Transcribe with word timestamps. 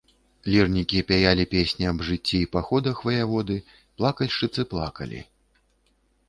Лірнікі 0.51 1.01
пяялі 1.11 1.43
песні 1.51 1.85
аб 1.91 1.99
жыцці 2.07 2.33
і 2.39 2.47
паходах 2.55 3.03
ваяводы, 3.09 3.57
плакальшчыцы 4.01 4.61
плакалі. 4.75 5.21